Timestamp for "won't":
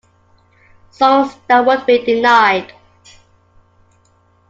1.63-1.85